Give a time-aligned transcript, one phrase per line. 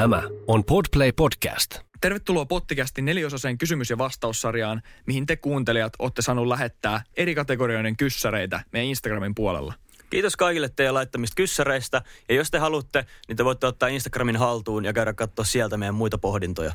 [0.00, 1.78] Tämä on Podplay Podcast.
[2.00, 8.60] Tervetuloa Pottikästin neliosaisen kysymys- ja vastaussarjaan, mihin te kuuntelijat olette saanut lähettää eri kategorioiden kyssäreitä
[8.72, 9.74] meidän Instagramin puolella.
[10.10, 12.02] Kiitos kaikille teidän laittamista kyssäreistä.
[12.28, 15.94] Ja jos te haluatte, niin te voitte ottaa Instagramin haltuun ja käydä katsoa sieltä meidän
[15.94, 16.72] muita pohdintoja.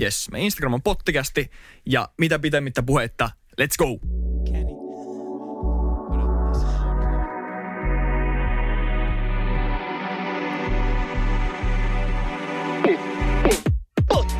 [0.00, 1.50] Yes, meidän Instagram on Pottikästi
[1.86, 3.30] ja mitä pitemmittä puhetta,
[3.60, 3.98] let's go!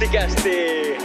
[0.00, 0.50] Pottikästi!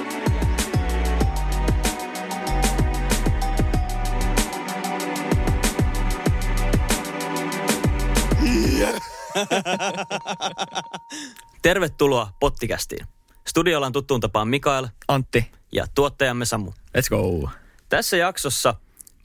[11.62, 13.05] Tervetuloa Pottikästiin.
[13.48, 16.72] Studiolla on tuttuun tapaan Mikael Antti, ja tuottajamme Samu.
[16.72, 17.50] let's go!
[17.89, 18.75] Tässä jaksossa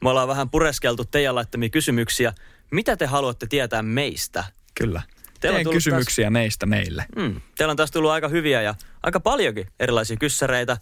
[0.03, 2.33] me ollaan vähän pureskeltu teidän laittamia kysymyksiä.
[2.71, 4.45] Mitä te haluatte tietää meistä?
[4.75, 5.03] Kyllä.
[5.41, 7.07] Teillä on kysymyksiä meistä meille.
[7.17, 7.41] Mm.
[7.57, 10.77] Teillä on taas tullut aika hyviä ja aika paljonkin erilaisia kyssäreitä.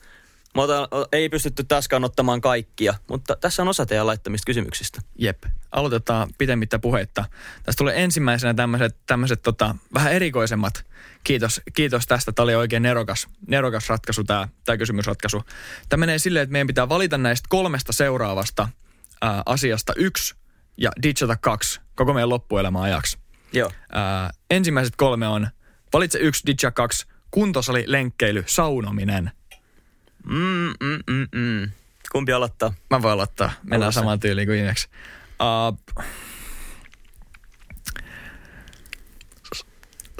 [0.54, 5.00] Mä otan, ei pystytty taaskaan ottamaan kaikkia, mutta tässä on osa teidän laittamista kysymyksistä.
[5.18, 5.42] Jep.
[5.72, 7.24] Aloitetaan pitemmittä puheitta.
[7.62, 10.84] Tästä tulee ensimmäisenä tämmöiset, tämmöiset tota, vähän erikoisemmat.
[11.24, 12.32] Kiitos, kiitos tästä.
[12.32, 15.42] Tämä oli oikein nerokas, nerokas ratkaisu, tämä, tämä kysymysratkaisu.
[15.88, 18.68] Tämä menee silleen, että meidän pitää valita näistä kolmesta seuraavasta
[19.22, 20.34] ää, asiasta yksi
[20.76, 23.18] ja ditchata kaksi koko meidän loppuelämän ajaksi.
[23.52, 23.70] Joo.
[23.92, 25.48] Ää, ensimmäiset kolme on
[25.92, 29.30] valitse yksi, ditcha kaksi, kuntosali, lenkkeily, saunominen.
[30.24, 31.70] Mm, mm, mm, mm.
[32.12, 32.74] Kumpi aloittaa?
[32.90, 33.52] Mä voin aloittaa.
[33.62, 34.88] Mennään samaan tyyliin kuin viimeksi.
[35.40, 35.96] Uh,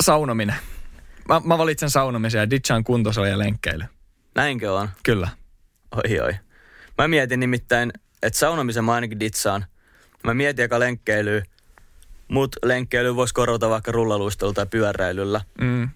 [0.01, 0.57] saunominen.
[1.29, 3.85] Mä, mä valitsen saunomisen ja ditchaan kuntosali ja lenkkeily.
[4.35, 4.89] Näinkö on?
[5.03, 5.29] Kyllä.
[5.97, 6.33] Oi oi.
[6.99, 9.65] Mä mietin nimittäin, että saunomisen mä ainakin ditsaan.
[10.25, 11.43] Mä mietin aika lenkkeilyä,
[12.29, 15.41] mut lenkkeily voisi korvata vaikka rullaluistelulla tai pyöräilyllä.
[15.61, 15.89] Mm.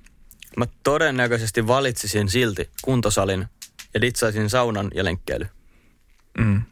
[0.57, 3.47] Mä todennäköisesti valitsisin silti kuntosalin
[3.95, 5.47] ja ditsaisin saunan ja lenkkeily.
[6.39, 6.63] Mm.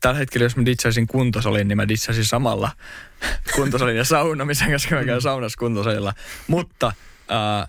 [0.00, 2.70] Tällä hetkellä, jos mä ditchaisin kuntosalin, niin mä ditchaisin samalla
[3.56, 6.14] kuntosalin ja saunomisen, koska mä käyn saunassa kuntosalilla.
[6.46, 6.92] Mutta
[7.30, 7.68] uh,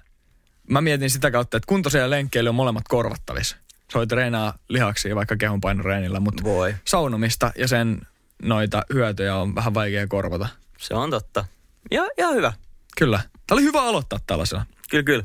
[0.70, 3.58] mä mietin sitä kautta, että kuntosali ja lenkkeily on molemmat korvattavissa.
[3.90, 6.76] Se voi treenaa lihaksia vaikka kehonpainoreenillä, mutta Voi.
[6.86, 8.02] saunomista ja sen
[8.44, 10.48] noita hyötyjä on vähän vaikea korvata.
[10.82, 11.46] Se on totta.
[11.92, 12.54] Ja, ja hyvä.
[12.98, 13.18] Kyllä.
[13.18, 14.66] Tämä oli hyvä aloittaa tällaisella.
[14.90, 15.24] Kyllä, kyllä.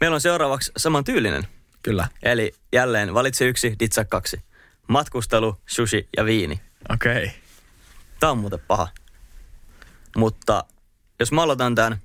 [0.00, 1.46] Meillä on seuraavaksi saman tyylinen.
[1.82, 2.08] Kyllä.
[2.22, 4.40] Eli jälleen valitse yksi, ditsaa kaksi.
[4.88, 6.60] Matkustelu, sushi ja viini.
[6.88, 7.24] Okei.
[7.24, 7.28] Okay.
[8.20, 8.88] Tämä on muuten paha.
[10.16, 10.64] Mutta
[11.20, 11.98] jos mä aloitan tämän,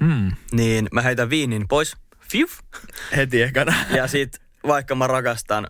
[0.00, 0.32] Hmm.
[0.52, 1.96] niin mä heitän viinin pois.
[2.20, 2.58] Fiuf.
[3.16, 3.74] Heti ekana.
[3.96, 5.66] Ja sit vaikka mä rakastan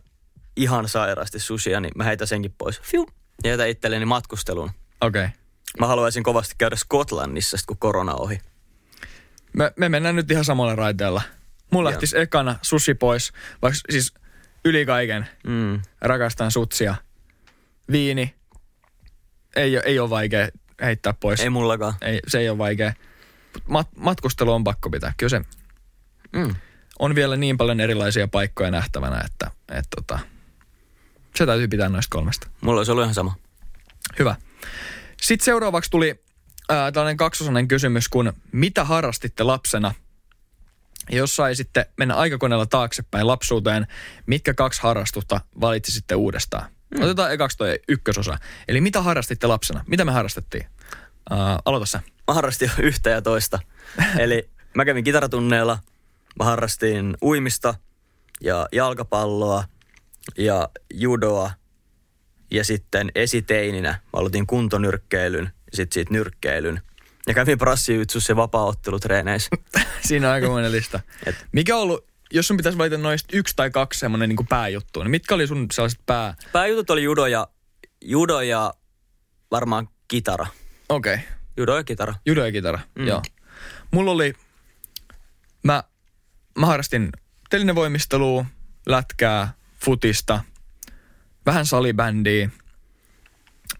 [0.57, 2.81] ihan sairaasti sushia, niin mä heitän senkin pois.
[2.81, 3.09] Fiu.
[3.45, 4.71] Ja jätän itselleni matkusteluun.
[5.01, 5.25] Okei.
[5.25, 5.37] Okay.
[5.81, 8.39] Mä haluaisin kovasti käydä Skotlannissa, sit kun korona on ohi.
[9.53, 11.23] Me, me mennään nyt ihan samalla raiteella.
[11.73, 14.15] Mulla lähtisi ekana sushi pois, vaikka siis
[14.65, 15.81] yli kaiken Mm.
[16.01, 16.95] rakastan sutsia.
[17.93, 18.35] Viini.
[19.57, 20.49] Ei, ei ole vaikea
[20.83, 21.41] heittää pois.
[21.41, 21.95] Ei mullakaan.
[22.03, 22.93] ei, se ei ole vaikea.
[23.69, 25.13] Mat, matkustelu on pakko pitää.
[25.17, 25.43] Kyllä se
[26.33, 26.55] Mm.
[26.99, 30.19] on vielä niin paljon erilaisia paikkoja nähtävänä, että et, tota,
[31.37, 32.47] se täytyy pitää noista kolmesta.
[32.61, 33.37] Mulla olisi ollut ihan sama.
[34.19, 34.37] Hyvä.
[35.23, 36.25] Sitten seuraavaksi tuli
[36.69, 39.95] ää, tällainen kaksosainen kysymys, kun mitä harrastitte lapsena?
[41.11, 43.87] Ja jos saisitte mennä aikakoneella taaksepäin lapsuuteen,
[44.27, 46.71] mitkä kaksi harrastusta valitsisitte uudestaan?
[46.97, 47.03] Mm.
[47.03, 48.39] Otetaan ekaksi toi ykkösosa.
[48.69, 49.85] Eli mitä harrastitte lapsena?
[49.87, 50.67] Mitä me harrastettiin?
[51.31, 52.03] Ää, aloita sä.
[52.29, 53.59] Mä harrastin yhtä ja toista.
[54.19, 55.79] Eli mä kävin kitaratunneilla,
[56.39, 57.75] mä harrastin uimista
[58.41, 59.65] ja jalkapalloa
[60.39, 61.51] ja judoa.
[62.51, 66.83] Ja sitten esiteininä mä aloitin kuntonyrkkeilyn ja sitten siitä nyrkkeilyn.
[67.27, 69.51] Ja kävin prassijutsussa ja vapaa-ottelutreeneissä.
[70.09, 71.01] Siinä on aikamoinen lista.
[71.27, 75.03] Et- Mikä on ollut, jos sun pitäisi valita noista yksi tai kaksi semmoinen niin pääjuttu,
[75.03, 76.35] niin mitkä oli sun sellaiset pää...
[76.53, 77.49] Pääjutut oli judo ja,
[78.05, 78.75] judo ja
[79.51, 80.47] varmaan kitara.
[80.89, 81.15] Okei.
[81.15, 81.27] Okay.
[81.57, 82.15] Judo ja kitara.
[82.27, 82.79] Judo ja kitara.
[82.99, 83.07] Mm.
[83.07, 83.23] joo.
[83.91, 84.35] Mulla oli,
[85.63, 85.83] mä,
[86.59, 87.13] mä harrastin
[87.51, 88.45] telinevoimistelua,
[88.87, 89.53] lätkää,
[89.85, 90.41] futista,
[91.49, 92.51] vähän salibändiä,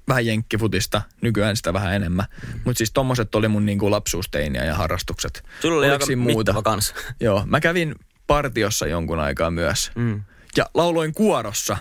[0.09, 2.27] vähän jenkkifutista, nykyään sitä vähän enemmän.
[2.47, 2.61] Mm.
[2.65, 5.45] Mutta siis tommoset oli mun niinku lapsuusteiniä ja harrastukset.
[5.63, 6.63] Sulla oli Oliko aika muuta?
[6.63, 6.95] kans.
[7.21, 7.95] Joo, mä kävin
[8.27, 9.91] partiossa jonkun aikaa myös.
[9.95, 10.23] Mm.
[10.57, 11.77] Ja lauloin kuorossa,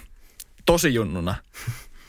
[0.66, 1.36] tosi junnuna.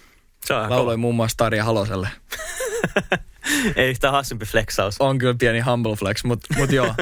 [0.68, 2.08] Lauloin muun muassa Tarja Haloselle.
[3.76, 4.96] Ei yhtään hassumpi flexaus.
[4.98, 6.94] on kyllä pieni humble flex, mutta mut joo.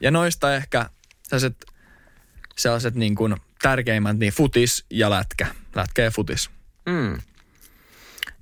[0.00, 0.90] Ja noista ehkä
[1.22, 1.66] sellaiset,
[2.56, 5.46] sellaiset niin kuin tärkeimmät, niin futis ja lätkä.
[5.74, 6.50] Lätkä ja futis.
[6.86, 7.18] Mm.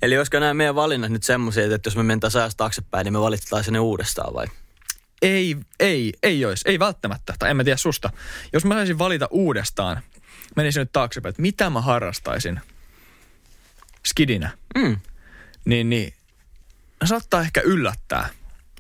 [0.02, 3.20] Eli olisiko nämä meidän valinnat nyt semmoisia, että jos me mentäisiin ajasta taaksepäin, niin me
[3.20, 4.46] valitetaan sinne uudestaan vai?
[5.22, 6.68] Ei, ei, ei olisi.
[6.68, 7.34] Ei välttämättä.
[7.38, 8.10] Tai en mä tiedä susta.
[8.52, 10.02] Jos mä saisin valita uudestaan,
[10.56, 12.60] menisin nyt taaksepäin, että mitä mä harrastaisin
[14.06, 15.00] skidinä, Mm.
[15.64, 16.14] niin, niin
[17.04, 18.28] saattaa ehkä yllättää,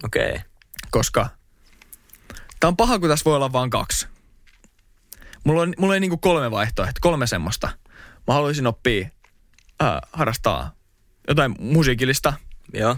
[0.04, 0.30] Okei.
[0.30, 0.40] Okay.
[0.90, 1.28] koska
[2.60, 4.06] tää on paha, kun tässä voi olla vain kaksi.
[5.44, 7.68] Mulla, on, mulla ei niinku kolme vaihtoehtoa, kolme semmoista.
[8.26, 9.08] Mä haluaisin oppia,
[9.80, 10.72] ää, harrastaa
[11.28, 12.32] jotain musiikillista,
[12.74, 12.96] Joo.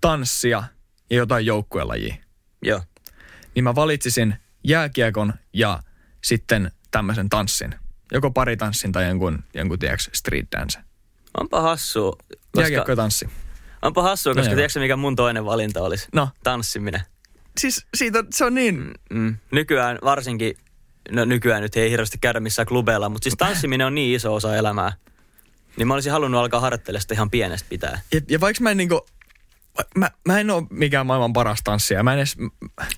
[0.00, 0.62] tanssia
[1.10, 2.14] ja jotain joukkuelajia.
[2.62, 2.80] Joo.
[3.54, 4.34] Niin mä valitsisin
[4.64, 5.82] jääkiekon ja
[6.24, 7.74] sitten tämmöisen tanssin.
[8.12, 10.78] Joko paritanssin tai jonkun, jonkun tiedätkö, street dance.
[11.40, 12.16] Onpa hassua.
[12.56, 13.28] Jääkiekko Koska, ja tanssi.
[13.82, 14.56] onpa hassua, koska joo.
[14.56, 16.08] tiedätkö mikä mun toinen valinta olisi?
[16.12, 17.00] No, Tanssiminen.
[17.58, 19.36] siis siitä, se on niin, Mm.
[19.50, 20.54] Nykyään varsinkin,
[21.10, 24.56] no nykyään nyt ei hirveästi käydä missään klubeilla, mutta siis tanssiminen on niin iso osa
[24.56, 24.92] elämää.
[25.76, 28.00] Niin mä olisin halunnut alkaa harjoittelemaan sitä ihan pienestä pitää.
[28.12, 29.06] Ja, ja vaikka mä en niinku,
[29.98, 32.02] mä, mä en ole mikään maailman paras tanssija.
[32.02, 32.36] Mä en, edes,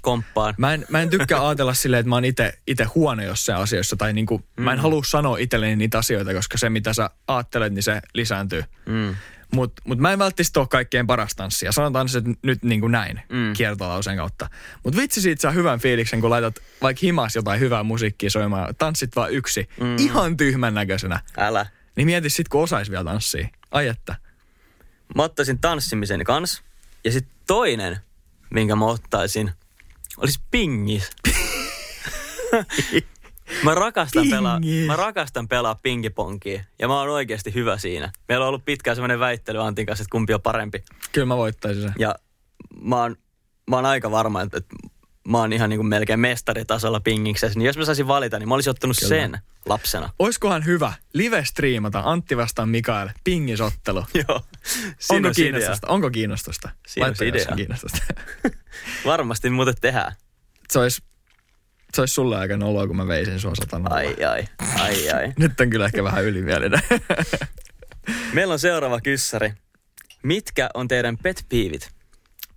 [0.01, 0.55] Komppaan.
[0.59, 3.97] mä en, mä en tykkää ajatella silleen, että mä oon ite, ite huono jossain asioissa.
[3.97, 4.65] Tai niinku, mm.
[4.65, 8.65] mä en halua sanoa itselleni niitä asioita, koska se mitä sä ajattelet, niin se lisääntyy.
[8.87, 9.15] Mm.
[9.57, 11.73] Mutta mut mä en välttämättä ole kaikkein paras tanssija.
[11.73, 13.53] Sanotaan se nyt niin kuin näin mm.
[13.53, 14.51] kiertolauseen kautta.
[14.85, 18.75] Mutta vitsi siitä saa hyvän fiiliksen, kun laitat vaikka himas jotain hyvää musiikkia soimaan.
[18.79, 19.69] Tanssit vaan yksi.
[19.81, 19.97] Mm.
[19.99, 21.21] Ihan tyhmän näköisenä.
[21.37, 21.67] Älä.
[21.97, 23.49] Niin mieti sit, kun osais vielä tanssia.
[23.71, 24.15] Ai että.
[25.15, 26.63] Mä ottaisin tanssimisen kans.
[27.05, 27.97] Ja sitten toinen,
[28.51, 29.51] minkä mä ottaisin,
[30.17, 31.11] olisi pingis.
[33.63, 38.13] mä rakastan pelaa, mä rakastan pelaa pingiponkia ja mä oon oikeasti hyvä siinä.
[38.29, 40.85] Meillä on ollut pitkään semmoinen väittely Antin kanssa, että kumpi on parempi.
[41.13, 41.93] Kyllä mä voittaisin sen.
[41.99, 42.15] Ja
[42.81, 43.17] mä oon,
[43.71, 44.77] mä oon aika varma, että, että
[45.29, 47.59] mä oon ihan niin kuin melkein mestaritasolla pingiksessä.
[47.59, 49.09] Niin jos mä saisin valita, niin mä olisin ottanut Kyllä.
[49.09, 50.11] sen lapsena.
[50.19, 54.05] Oiskohan hyvä live-striimata Antti vastaan Mikael pingisottelu?
[54.29, 54.41] Joo.
[54.99, 55.33] Siinä Onko idea.
[55.35, 55.87] kiinnostusta?
[55.87, 56.69] Onko kiinnostusta?
[56.87, 57.57] Siinä idea.
[57.57, 57.99] kiinnostusta.
[59.05, 60.13] Varmasti muuten tehdään.
[60.71, 61.03] se olisi
[61.97, 63.95] se olisi sulle aika noloa, kun mä veisin sua satana.
[63.95, 64.45] Ai ai,
[64.81, 65.33] ai ai.
[65.39, 66.81] Nyt on kyllä ehkä vähän ylimielinen.
[68.35, 69.53] Meillä on seuraava kyssäri.
[70.23, 71.91] Mitkä on teidän pet peevit?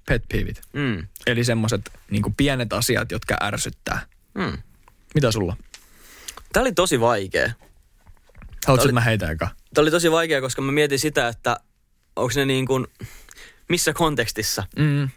[0.07, 0.61] Pet peevit.
[0.73, 1.07] Mm.
[1.27, 4.01] Eli semmoset niin pienet asiat, jotka ärsyttää.
[4.33, 4.57] Mm.
[5.15, 5.57] Mitä sulla?
[6.53, 7.51] Tämä oli tosi vaikea.
[8.67, 9.47] Haluatko, että mä heitän eka?
[9.73, 11.59] Tämä oli tosi vaikea, koska mä mietin sitä, että
[12.15, 12.87] onko ne niin kuin,
[13.69, 14.63] missä kontekstissa.
[14.77, 15.09] Mm.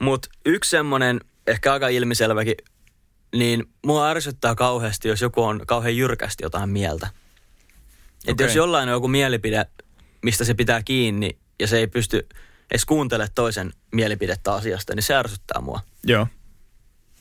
[0.00, 2.54] Mutta yksi semmoinen, ehkä aika ilmiselväkin,
[3.34, 7.08] niin mua ärsyttää kauheasti, jos joku on kauhean jyrkästi jotain mieltä.
[8.18, 8.46] Että Okei.
[8.46, 9.66] jos jollain on joku mielipide,
[10.22, 12.28] mistä se pitää kiinni ja se ei pysty
[12.70, 15.80] edes kuuntelemaan toisen mielipidettä asiasta, niin se ärsyttää mua.
[16.04, 16.26] Joo.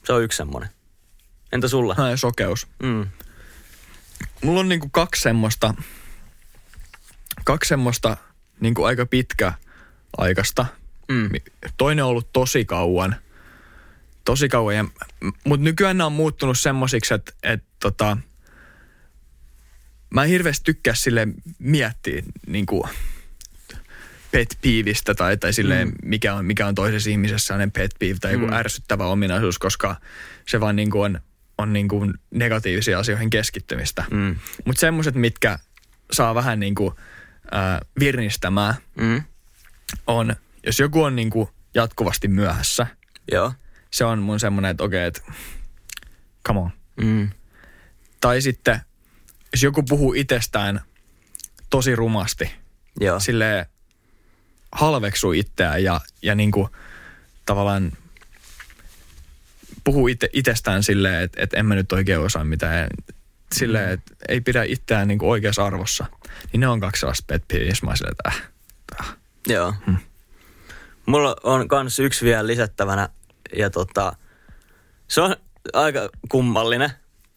[0.03, 0.69] Se on yksi semmoinen.
[1.51, 1.95] Entä sulla?
[1.97, 2.67] Ai, sokeus.
[2.83, 3.07] Mm.
[4.43, 5.73] Mulla on niinku kaksi semmoista,
[7.43, 8.17] kaksi semmoista
[8.59, 9.53] niinku aika pitkä
[10.17, 10.65] aikasta.
[11.07, 11.29] Mm.
[11.77, 13.15] Toinen on ollut tosi kauan.
[14.27, 14.89] Tosi kauan.
[15.43, 18.17] Mutta nykyään nämä on muuttunut semmosiksi, että et, tota,
[20.09, 21.27] mä en hirveästi tykkää sille
[21.59, 22.89] miettiä niinku
[24.31, 25.93] pet peevistä tai, tai silleen, mm.
[26.03, 28.53] mikä, on, mikä on toisessa ihmisessä sellainen pet peeve tai joku Mm.
[28.53, 29.95] ärsyttävä ominaisuus, koska
[30.47, 31.19] se vaan niinku on,
[31.57, 34.03] on niinku negatiivisiin asioihin keskittymistä.
[34.11, 34.35] Mm.
[34.65, 35.59] Mutta semmoiset, mitkä
[36.11, 36.93] saa vähän niinku,
[37.55, 39.23] äh, virnistämään, Mm.
[40.07, 40.35] on,
[40.65, 42.87] jos joku on niinku jatkuvasti myöhässä,
[43.31, 43.53] Joo.
[43.91, 45.21] Se on mun semmoinen, että okei, että
[46.47, 46.71] come on.
[47.01, 47.29] Mm.
[48.21, 48.81] Tai sitten,
[49.53, 50.81] jos joku puhuu itsestään
[51.69, 52.51] tosi rumasti,
[52.99, 53.19] Joo.
[53.19, 53.65] silleen
[54.71, 56.69] halveksuu itseään ja, ja niinku
[57.45, 57.91] tavallaan
[59.83, 62.87] puhuu itse, itsestään silleen, että, että en mä nyt oikein osaa mitään.
[63.51, 66.05] Silleen, että ei pidä itseään niinku oikeassa arvossa.
[66.51, 67.83] Niin ne on kaksi sellaista pet peeves.
[67.83, 68.49] Mä silleen, että äh,
[69.01, 69.15] äh.
[69.47, 69.73] Joo.
[71.05, 73.09] Mulla on kans yksi vielä lisättävänä
[73.55, 74.13] ja tota,
[75.07, 75.35] se on
[75.73, 76.89] aika kummallinen,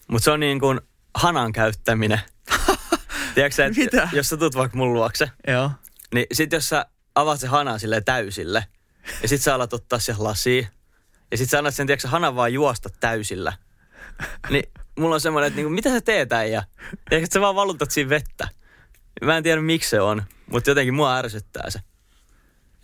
[0.09, 0.81] mutta se on niin kuin
[1.14, 2.21] hanan käyttäminen.
[3.35, 4.09] Tiedätkö että Mitä?
[4.12, 5.71] jos sä tulet vaikka mun luokse, Joo.
[6.14, 8.67] niin sit jos sä avaat se hanan silleen täysille
[9.23, 10.69] ja sit sä alat ottaa siihen lasiin
[11.31, 13.52] ja sit sä annat sen, tiedätkö, hanan vaan juosta täysillä,
[14.50, 14.64] niin
[14.99, 16.64] mulla on semmoinen, että niinku, mitä sä teet äijä?
[16.90, 18.49] Tiedätkö, että sä vaan valutat siinä vettä.
[19.25, 21.79] Mä en tiedä miksi se on, mutta jotenkin mua ärsyttää se.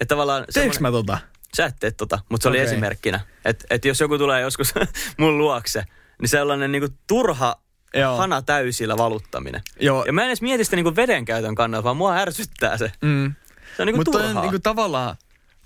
[0.01, 1.19] Että tavallaan Teekö semmoinen- mä tota?
[1.57, 2.67] Sä et tee tota, mutta se oli Okei.
[2.67, 3.21] esimerkkinä.
[3.45, 4.75] Että et jos joku tulee joskus
[5.19, 5.85] mun luokse,
[6.21, 7.57] niin sellainen niinku turha
[7.95, 8.17] Joo.
[8.17, 9.61] hana täysillä valuttaminen.
[9.81, 10.05] Joo.
[10.05, 12.93] Ja mä en edes mieti sitä niinku vedenkäytön kannalta, vaan mua ärsyttää se.
[13.03, 13.35] Mm.
[13.77, 14.31] Se on niinku Mutta turhaa.
[14.31, 15.17] on niinku tavallaan,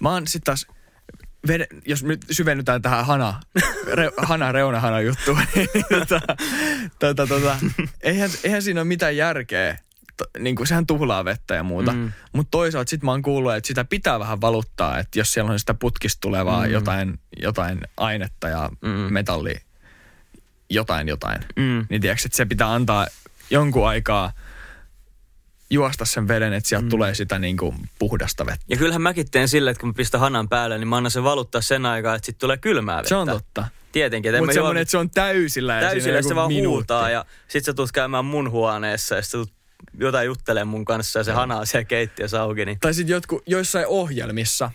[0.00, 0.66] mä oon sit taas,
[1.48, 3.40] vede, jos nyt syvennytään tähän hana,
[3.92, 6.20] re, hana reunahana juttuun, niin tota,
[6.98, 7.56] tota, tota,
[8.00, 9.78] eihän, eihän siinä ole mitään järkeä
[10.38, 11.92] niin kuin, sehän tuhlaa vettä ja muuta.
[11.92, 12.12] Mm.
[12.32, 15.58] Mutta toisaalta sitten mä oon kuullut, että sitä pitää vähän valuttaa, että jos siellä on
[15.58, 16.72] sitä putkista tulevaa Mm.
[16.72, 18.88] jotain, jotain ainetta ja Mm.
[18.90, 19.54] metalli,
[20.70, 21.86] jotain jotain, Mm.
[21.90, 23.06] niin tiedätkö, että se pitää antaa
[23.50, 24.32] jonkun aikaa
[25.70, 26.90] juosta sen veden, että sieltä mm.
[26.90, 28.64] tulee sitä niin kuin puhdasta vettä.
[28.68, 31.24] Ja kyllähän mäkin teen silleen, että kun mä pistän hanan päälle, niin mä annan sen
[31.24, 33.08] valuttaa sen aikaa, että sitten tulee kylmää vettä.
[33.08, 33.66] Se on totta.
[33.92, 34.32] Tietenkin.
[34.38, 36.66] Mutta semmoinen, juo- että se on täysillä ja täysillä siinä se vaan minuutti.
[36.76, 39.52] huutaa ja sit sä tulet käymään mun huoneessa ja sit sä tulet
[39.98, 42.64] jotain juttelemaan mun kanssa ja se hana on siellä keittiössä auki.
[42.64, 42.78] Niin.
[42.80, 44.70] Tai sitten jotkut, joissain ohjelmissa,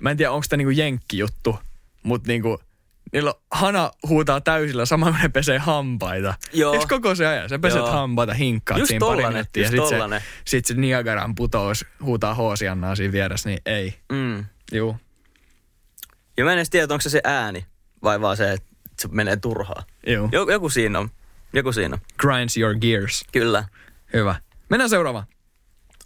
[0.00, 1.58] mä en tiedä onko tämä niinku jenkkijuttu,
[2.02, 2.60] mutta niinku,
[3.12, 6.34] niillä hana huutaa täysillä sama kun ne pesee hampaita.
[6.52, 6.72] Joo.
[6.72, 7.48] Eikö koko se ajan?
[7.48, 7.90] Sä peset Joo.
[7.90, 9.62] hampaita, hinkkaat Just siinä pari tollanen, minuuttia.
[9.62, 13.94] just ja sit se, sit se Niagaran putous huutaa hoosiannaa siinä vieressä, niin ei.
[14.12, 14.44] Mm.
[14.72, 14.96] Juu.
[16.36, 17.66] Ja mä en edes tiedä, onko se se ääni
[18.02, 18.68] vai vaan se, että
[18.98, 19.82] se menee turhaa.
[20.32, 21.10] Joku, joku siinä on.
[21.52, 22.00] Joku siinä on.
[22.18, 23.24] Grinds your gears.
[23.32, 23.64] Kyllä.
[24.14, 24.34] Hyvä.
[24.68, 25.26] Mennään seuraavaan.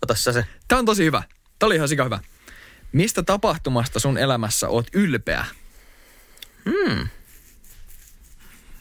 [0.03, 0.47] Ota sä se.
[0.69, 1.23] Tämä on tosi hyvä.
[1.59, 2.21] Tämä oli ihan sika hyvä.
[2.93, 5.45] Mistä tapahtumasta sun elämässä oot ylpeä?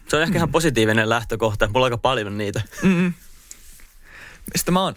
[0.07, 1.67] Se on ehkä ihan positiivinen lähtökohta.
[1.67, 2.61] Mulla on aika paljon niitä.
[2.83, 3.13] Mm-mm.
[4.53, 4.95] Mistä mä oon?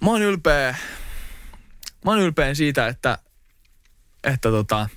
[0.00, 0.76] Mä oon ylpeä.
[2.04, 3.18] Mä oon ylpeä siitä, että,
[4.24, 4.88] että tota,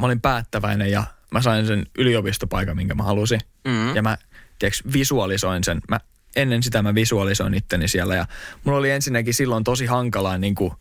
[0.00, 3.40] mä olin päättäväinen ja mä sain sen yliopistopaikan, minkä mä halusin.
[3.64, 3.96] Mm.
[3.96, 4.18] Ja mä,
[4.58, 5.80] tiiäks, visualisoin sen.
[5.88, 6.00] Mä,
[6.38, 8.26] ennen sitä mä visualisoin itteni siellä ja
[8.64, 10.72] mulla oli ensinnäkin silloin tosi hankalaa niin kuin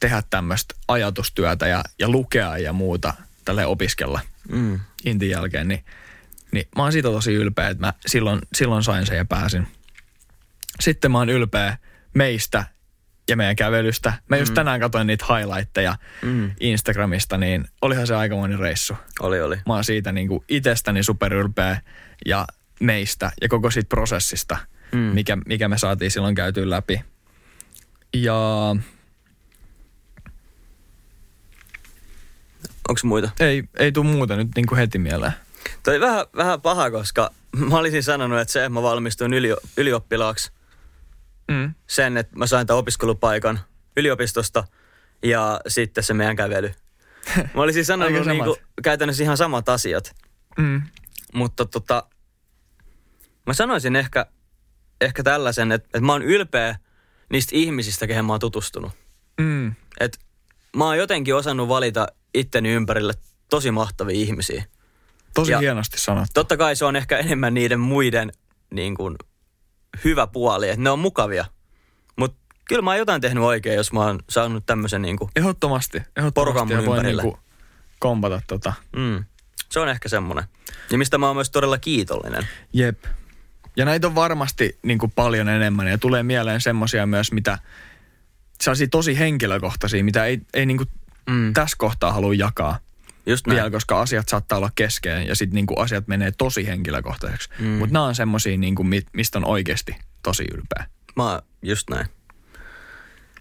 [0.00, 4.80] tehdä tämmöistä ajatustyötä ja, ja lukea ja muuta tälle opiskella Mm.
[5.04, 5.84] intin jälkeen, niin,
[6.52, 9.66] niin mä oon siitä tosi ylpeä, että mä silloin, silloin sain sen ja pääsin.
[10.80, 11.76] Sitten mä oon ylpeä
[12.14, 12.64] meistä
[13.28, 14.12] ja meidän kävelystä.
[14.28, 16.50] Mä just tänään katsoin niitä highlightteja Mm.
[16.60, 18.96] Instagramista, niin olihan se aikamoinen reissu.
[19.20, 19.56] Oli, oli.
[19.66, 21.80] Mä oon siitä niin kuin itsestäni superylpeä
[22.26, 22.46] ja
[22.80, 24.56] meistä ja koko siitä prosessista,
[24.92, 24.98] Mm.
[24.98, 27.00] mikä, mikä me saatiin silloin käytyä läpi.
[28.16, 28.36] Ja
[32.88, 33.30] Onko muita?
[33.40, 35.32] ei, ei tule muuta nyt niin kuin heti mieleen.
[35.82, 40.52] Toi vähän, vähän paha, koska mä olisin sanonut, että se, että mä valmistuin yli, ylioppilaaksi
[41.50, 41.74] Mm.
[41.86, 43.60] sen, että mä sain tämän opiskelupaikan
[43.96, 44.64] yliopistosta
[45.22, 46.70] ja sitten se meidän kävely.
[47.54, 48.26] Mä olisin sanonut samat.
[48.26, 50.14] niinku, käytännössä ihan samat asiat,
[50.58, 50.82] Mm.
[51.34, 52.02] mutta tota,
[53.48, 54.26] mä sanoisin ehkä,
[55.00, 56.78] ehkä tällaisen, että, että mä oon ylpeä
[57.32, 58.92] niistä ihmisistä, kehen mä oon tutustunut.
[59.40, 59.74] Mm.
[60.00, 60.18] Et
[60.76, 63.12] mä oon jotenkin osannut valita itteni ympärille
[63.50, 64.64] tosi mahtavia ihmisiä.
[65.34, 66.30] Tosi Ja- hienosti sanottu.
[66.34, 68.32] Totta kai se on ehkä enemmän niiden muiden
[68.70, 69.16] niin kuin,
[70.04, 71.44] hyvä puoli, että ne on mukavia.
[72.16, 72.38] Mutta
[72.68, 75.98] kyllä mä oon jotain tehnyt oikein, jos mä oon saanut tämmöisen niin kuin, Ehdottomasti.
[75.98, 77.22] Porukan Ehdottomasti mun ja ympärille.
[77.22, 77.38] niinku
[77.98, 78.72] kompata tota.
[78.96, 79.24] mm,
[79.70, 80.44] se on ehkä semmoinen.
[80.90, 82.48] Ja mistä mä oon myös todella kiitollinen.
[82.72, 83.04] Jep.
[83.78, 87.58] Ja näitä on varmasti niinku paljon enemmän ja tulee mieleen semmosia myös, mitä
[88.60, 90.84] sellaisia tosi henkilökohtaisia, mitä ei, ei niinku
[91.30, 91.52] Mm.
[91.54, 92.78] tässä kohtaa halua jakaa
[93.26, 93.56] Just näin.
[93.56, 97.48] vielä, koska asiat saattaa olla kesken ja sitten niinku asiat menee tosi henkilökohtaiseksi.
[97.58, 97.66] Mm.
[97.66, 100.86] Mutta nämä on semmosia, niinku, mi- mistä on oikeasti tosi ylpeä.
[101.16, 102.06] Mä just näin.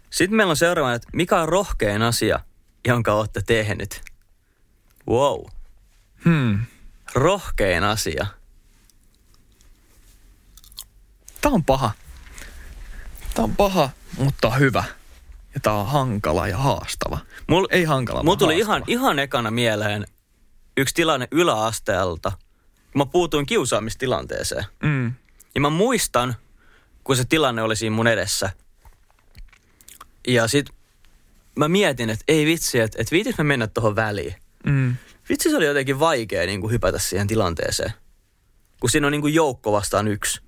[0.09, 2.39] Sitten meillä on seuraava, että mikä on rohkein asia,
[2.87, 4.01] jonka olette tehnyt?
[5.09, 5.45] Wow.
[6.25, 6.59] Hmm.
[7.15, 8.27] Rohkein asia.
[11.47, 11.91] Tää on paha.
[13.33, 14.83] Tää on paha, mutta hyvä.
[15.53, 17.19] Ja tää on hankala ja haastava.
[17.47, 18.75] Mul, Ei hankala, Mulla tuli haastava.
[18.75, 20.07] ihan, ihan ekana mieleen
[20.77, 22.31] yksi tilanne yläasteelta.
[22.91, 24.65] Kun mä puutuin kiusaamistilanteeseen.
[24.83, 25.13] Mm.
[25.55, 26.35] Ja mä muistan,
[27.03, 28.49] kun se tilanne oli siinä mun edessä.
[30.27, 30.65] Ja sit
[31.55, 34.35] mä mietin, että ei vitsi, että, että viitis mä mennä tuohon väliin.
[34.65, 34.95] Mm.
[35.29, 37.93] Vitsi se oli jotenkin vaikea niin kuin hypätä siihen tilanteeseen.
[38.79, 40.46] Kun siinä on niin kuin joukko vastaan yksi.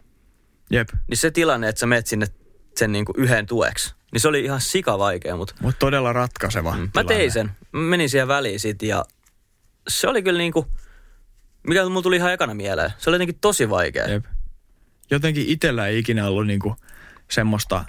[0.70, 0.90] Jep.
[1.08, 2.28] Niin se tilanne, että sä menet sinne
[2.78, 3.96] sen niin kuin yhden tueksi.
[4.12, 6.90] Niin se oli ihan sika vaikea, mutta Mutta todella ratkaiseva Mm.
[6.94, 7.52] Mä tein sen.
[7.72, 9.06] Mä menin siihen väliin sit ja
[9.88, 10.68] se oli kyllä niinku,
[11.68, 12.94] mikä mulla tuli ihan ekana mieleen.
[12.98, 14.08] Se oli jotenkin tosi vaikea.
[14.08, 14.26] Jep.
[15.12, 16.76] Jotenkin itsellä ei ikinä ollut niinku
[17.32, 17.86] semmoista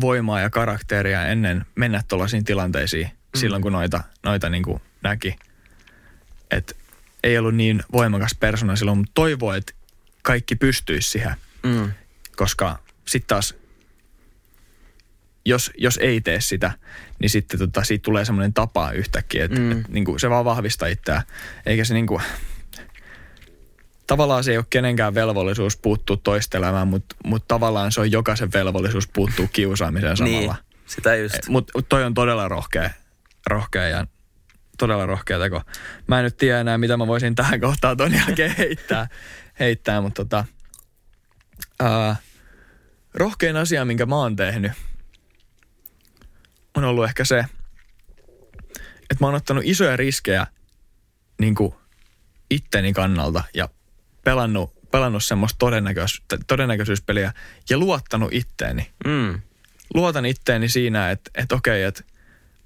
[0.00, 3.38] voimaa ja karakteria ennen mennä tuollaisiin tilanteisiin mm.
[3.38, 5.36] silloin, kun noita, noita niinku näki.
[6.50, 6.76] Et
[7.22, 9.72] ei ollut niin voimakas persona silloin, mutta toivoo, että
[10.28, 11.92] kaikki pystyisi siihen, Mm.
[12.36, 13.54] koska sitten taas,
[15.44, 16.72] jos, jos ei tee sitä,
[17.20, 19.70] niin sitten tota, siitä tulee semmoinen tapa yhtäkkiä, että Mm.
[19.72, 21.22] et, niinku, se vaan vahvistaa itseään.
[21.66, 22.20] Eikä se niinku,
[24.06, 28.52] tavallaan se ei ole kenenkään velvollisuus puuttua toista elämään, mutta mut tavallaan se on jokaisen
[28.52, 30.52] velvollisuus puuttua kiusaamiseen samalla.
[30.52, 31.48] Niin, sitä just.
[31.48, 32.90] Mutta mut toi on todella rohkea,
[33.46, 34.06] rohkea ja
[34.78, 35.62] todella rohkea teko.
[36.06, 39.08] Mä en nyt tiedä enää, mitä mä voisin tähän kohtaan ton jälkeen heittää,
[39.60, 40.44] heittää mutta tota,
[41.80, 42.16] ää,
[43.14, 44.72] rohkein asia, minkä mä oon tehnyt,
[46.74, 47.44] on ollut ehkä se,
[49.10, 50.46] että mä oon ottanut isoja riskejä
[51.40, 51.74] niin kuin
[52.50, 53.68] itteni kannalta ja
[54.24, 57.32] pelannut, pelannut semmoista todennäköis, todennäköisyyspeliä
[57.70, 58.90] ja luottanut itteeni.
[59.06, 59.40] Mm.
[59.94, 62.04] Luotan itteeni siinä, että, että okei, että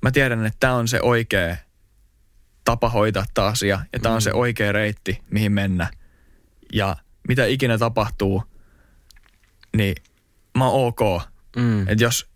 [0.03, 1.57] mä tiedän, että tämä on se oikea
[2.65, 5.91] tapa hoitaa tämä asia ja tämä on se oikea reitti, mihin mennä.
[6.73, 6.97] Ja
[7.29, 8.43] mitä ikinä tapahtuu,
[9.77, 9.95] niin
[10.59, 11.23] mä oon ok.
[11.57, 11.89] Mm.
[11.89, 12.27] Että jos,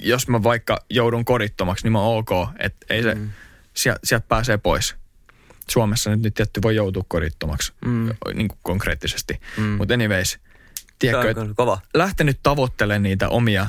[0.00, 2.48] jos mä vaikka joudun kodittomaksi, niin mä oon ok.
[2.58, 3.30] Että ei se, Mm.
[3.74, 4.94] sieltä, sieltä pääsee pois.
[5.70, 8.08] Suomessa nyt, nyt tietty voi joutua kodittomaksi Mm.
[8.34, 9.40] niin kuin konkreettisesti.
[9.56, 9.64] Mm.
[9.64, 10.38] Mutta anyways,
[10.98, 11.78] tiedätkö, että kova.
[11.94, 13.66] lähtenyt tavoittelemaan niitä omia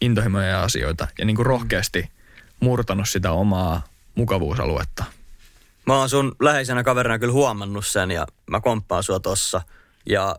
[0.00, 2.10] intohimoja ja asioita ja niin kuin rohkeasti
[2.60, 5.04] murtanut sitä omaa mukavuusaluetta.
[5.88, 9.60] Mä oon sun läheisenä kaverina kyllä huomannut sen ja mä komppaan sua tossa.
[10.06, 10.36] Ja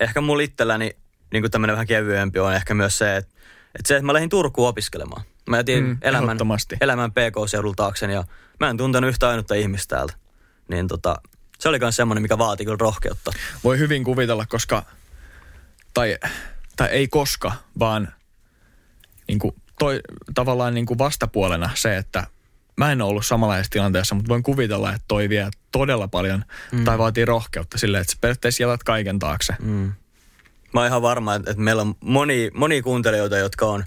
[0.00, 0.96] ehkä mulla itselläni
[1.32, 3.32] niin tämmönen vähän kevyempi on ehkä myös se, että,
[3.78, 5.22] että se, että mä lähdin Turkuun opiskelemaan.
[5.48, 6.38] Mä jätin Mm, elämän,
[6.80, 8.24] elämän PK-seudulta taakse ja
[8.60, 10.14] mä en tuntenut yhtä ainutta ihmistä täältä.
[10.68, 11.16] Niin tota,
[11.58, 13.32] se oli myös semmoinen, mikä vaati kyllä rohkeutta.
[13.64, 14.82] Voi hyvin kuvitella, koska,
[15.94, 16.18] tai,
[16.76, 18.14] tai ei koska, vaan
[19.28, 20.00] niin kuin toi,
[20.34, 22.26] tavallaan niin kuin vastapuolena se, että
[22.76, 26.84] mä en ole ollut samanlaisessa tilanteessa, mutta voin kuvitella, että toi vie todella paljon mm.
[26.84, 29.56] tai vaatii rohkeutta silleen, että sä periaatteessa jätät kaiken taakse.
[29.62, 29.92] Mm.
[30.74, 33.84] Mä oon ihan varma, että meillä on moni, moni kuuntelijoita, jotka on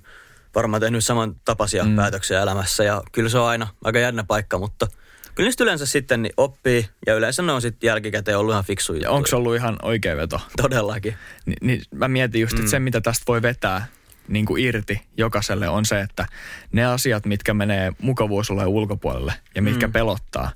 [0.55, 1.95] varmaan tehnyt samantapaisia mm.
[1.95, 2.83] päätöksiä elämässä.
[2.83, 4.87] Ja kyllä se on aina aika jännä paikka, mutta
[5.35, 6.89] kyllä niistä yleensä sitten niin oppii.
[7.07, 9.01] Ja yleensä ne on sitten jälkikäteen ollut ihan fiksuja.
[9.01, 10.41] Ja onko se ollut ihan oikea veto?
[10.61, 11.15] Todellakin.
[11.45, 13.85] Ni, niin mä mietin just, että se mitä tästä voi vetää
[14.27, 16.25] niin kuin irti jokaiselle on se, että
[16.71, 19.93] ne asiat, mitkä menee mukavuusalueen ulkopuolelle ja mitkä mm.
[19.93, 20.51] pelottaa,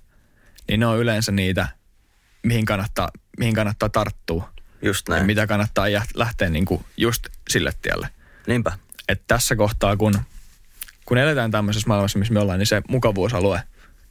[0.68, 1.68] niin ne on yleensä niitä,
[2.44, 3.10] mihin kannattaa,
[3.40, 4.50] mihin kannattaa tarttua.
[4.82, 5.26] Just Ja näin.
[5.26, 8.10] mitä kannattaa lähteä niin kuin just sille tielle.
[8.48, 8.72] Niinpä.
[9.08, 10.20] Että tässä kohtaa, kun,
[11.06, 13.64] kun eletään tämmöisessä maailmassa, missä me ollaan, niin se mukavuusalue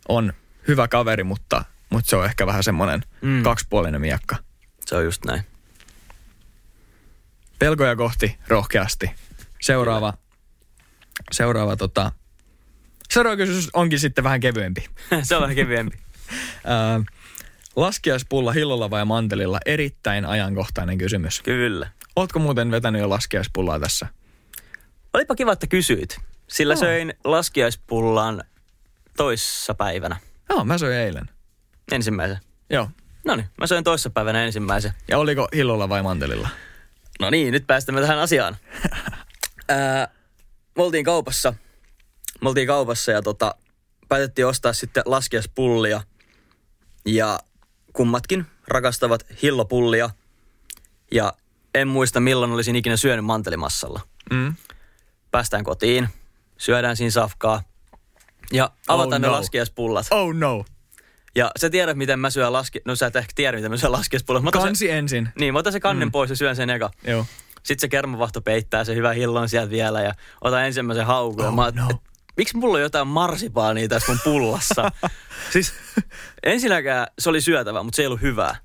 [0.08, 0.32] on
[0.68, 3.28] hyvä kaveri, mutta, mutta se on ehkä vähän semmoinen mm.
[3.28, 3.42] Mm.
[3.42, 4.36] kaksipuolinen miekka.
[4.86, 5.42] Se on just näin.
[7.58, 9.10] Pelkoja kohti rohkeasti.
[9.60, 10.14] Seuraava,
[11.32, 12.12] seuraava, tota,
[13.10, 14.84] seuraava kysymys onkin sitten vähän kevyempi.
[15.22, 15.98] se on vähän kevyempi.
[17.76, 19.58] Laskiaispulla hillolla vai mantelilla?
[19.66, 21.42] Erittäin ajankohtainen kysymys.
[21.42, 21.88] Kyllä.
[22.16, 24.06] Ootko muuten vetänyt jo laskiaispullaa tässä?
[25.14, 26.18] Olipa kiva, että kysyit.
[26.48, 26.80] Sillä Joo.
[26.80, 28.44] söin laskiaispullan
[29.16, 30.16] toissa päivänä.
[30.48, 31.30] Joo, mä söin eilen.
[31.92, 32.38] Ensimmäisen.
[32.70, 32.90] Joo.
[33.24, 34.92] No niin, mä söin toissa päivänä ensimmäisen.
[35.08, 36.48] Ja oliko hillolla vai mantelilla?
[37.20, 38.56] No niin, nyt päästämme tähän asiaan.
[39.68, 40.08] Ää,
[40.76, 41.54] me oltiin kaupassa.
[42.40, 43.54] Me oltiin kaupassa ja tota,
[44.08, 46.02] päätettiin ostaa sitten laskiaispullia.
[47.06, 47.40] Ja
[47.92, 50.10] kummatkin rakastavat hillopullia.
[51.12, 51.32] Ja
[51.74, 54.00] en muista milloin olisin ikinä syönyt mantelimassalla.
[54.30, 54.54] Mm.
[55.30, 56.08] Päästään kotiin,
[56.58, 57.62] syödään siinä safkaa
[58.52, 59.32] ja avataan Oh ne no.
[59.32, 60.06] laskiaispullat.
[60.10, 60.64] Oh no.
[61.34, 62.80] Ja sä tiedät, miten mä syön laski...
[62.84, 64.46] No sä et ehkä tiedä, miten mä syön laskiaispullat.
[64.46, 64.98] Otan Kansi se...
[64.98, 65.28] ensin.
[65.38, 66.12] Niin, mä otan se kannen mm.
[66.12, 66.90] pois ja syön sen eka.
[67.04, 67.26] Joo.
[67.62, 71.44] Sitten se kermavahto peittää se hyvä hillon sieltä vielä ja otan ensimmäisen haukun.
[71.44, 71.86] ja Oh mä oot, no.
[71.90, 71.96] et,
[72.36, 74.92] miksi mulla on jotain marsipaania tässä mun pullassa?
[75.52, 75.72] siis
[76.42, 78.56] ensinnäkään se oli syötävä, mutta se ei ollut hyvää.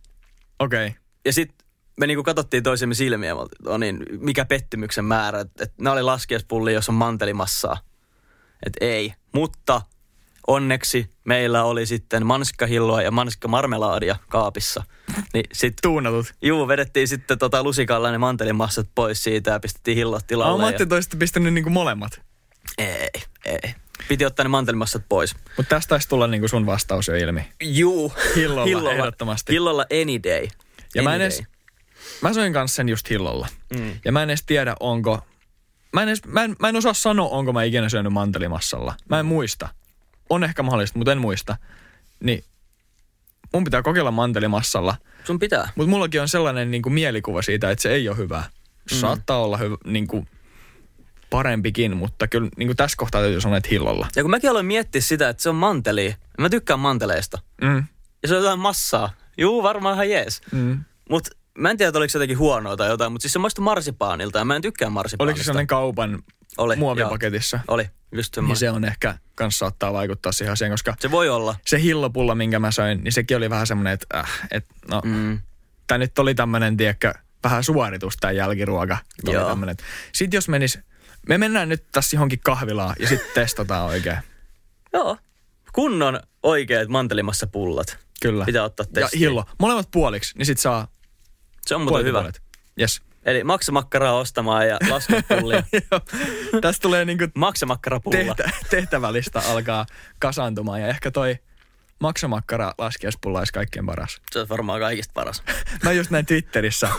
[0.59, 0.87] Okei.
[0.87, 0.99] Okay.
[1.25, 1.67] Ja sitten
[1.99, 5.39] me niinku katsottiin toisemme silmiä no niin, mikä pettymyksen määrä.
[5.39, 7.77] Että et, nämä oli laskiaispulli, jos on mantelimassaa.
[8.65, 9.13] Että ei.
[9.33, 9.81] Mutta
[10.47, 14.83] onneksi meillä oli sitten manskahilloa ja manskamarmelaadia kaapissa.
[15.33, 16.33] Niin sit, Tuunatut.
[16.41, 20.57] juu, vedettiin sitten tota lusikalla ne mantelimassat pois siitä ja pistettiin hillot Oh, tilalle.
[20.57, 20.67] mä ja...
[20.67, 22.21] ajattelin, olisitte pistänyt niinku molemmat.
[22.77, 23.09] Ei,
[23.45, 23.73] ei.
[24.07, 25.35] Piti ottaa ne mantelimassat pois.
[25.57, 27.41] Mutta tästä taisi tulla niinku sun vastaus jo ilmi.
[27.61, 28.13] Juu.
[28.35, 29.53] Hillolla, ehdottomasti.
[29.53, 30.47] Hillolla any day.
[30.95, 31.45] Ja mä Any en edes, day.
[32.21, 33.47] mä söin kanssa sen just hillolla.
[33.79, 33.91] Mm.
[34.05, 35.19] Ja mä en edes tiedä, onko,
[35.93, 38.95] mä en, edes, mä, en, mä en osaa sanoa, onko mä ikinä syönyt mantelimassalla.
[39.09, 39.69] Mä en muista.
[40.29, 41.57] On ehkä mahdollista, mutta en muista.
[42.19, 42.43] Niin
[43.53, 44.95] mun pitää kokeilla mantelimassalla.
[45.23, 45.69] Sun pitää.
[45.75, 48.43] Mutta mullakin on sellainen niin kuin mielikuva siitä, että se ei ole hyvä.
[48.91, 48.97] Mm.
[48.97, 50.27] Saattaa olla hyvä, niin kuin
[51.29, 54.07] parempikin, mutta kyllä niin kuin tässä kohtaa täytyy sanoa, että hillolla.
[54.15, 56.15] Ja kun mäkin aloin miettiä sitä, että se on manteli.
[56.39, 57.39] Mä tykkään manteleista.
[57.61, 57.83] Mm.
[58.23, 59.13] Ja se on jotain massaa.
[59.37, 60.41] Juu, varmaan ihan jees.
[60.51, 60.83] Mm.
[61.09, 63.63] Mut mä en tiedä, että oliko se jotenkin huonoa tai jotain, mutta siis se maistui
[63.63, 65.43] marsipaanilta ja mä en tykkää Oliko marsipaanista.
[65.43, 66.23] se sellainen kaupan
[66.57, 67.59] Oli, muovipaketissa?
[67.67, 71.55] Oli, just Niin se on ehkä kans saattaa vaikuttaa siihen asiaan, koska se voi olla.
[71.67, 75.39] se hillopulla, minkä mä söin, niin sekin oli vähän semmoinen, että äh, et, no, mm.
[75.87, 78.97] Tämä nyt oli tämmöinen, tiedätkö, vähän suoritus tämä jälkiruoka.
[80.11, 80.79] Sitten jos menis,
[81.29, 84.17] me mennään nyt tässä johonkin kahvilaan ja sitten testataan oikein.
[84.93, 85.17] Joo.
[85.73, 87.97] Kunnon oikeat mantelimassa pullat.
[88.21, 88.45] Kyllä.
[88.45, 89.19] Pitää ottaa Ja testiin.
[89.19, 90.87] hillo, molemmat puoliksi, niin sit saa
[91.65, 92.19] Se on muuten hyvä.
[92.19, 92.41] puolet.
[92.79, 93.01] Yes.
[93.25, 95.63] Eli maksamakkaraa ostamaan ja laskupullia.
[95.91, 96.01] Joo.
[96.61, 98.17] Tästä tulee niinku Maksamakkarapulla.
[98.35, 99.85] tehtä, tehtävälista alkaa
[100.19, 101.37] kasaantumaan ja ehkä toi
[101.99, 104.21] maksamakkara laskiaispulla olisi kaikkein paras.
[104.31, 105.43] Se on varmaan kaikista paras.
[105.83, 106.89] Mä just näin Twitterissä.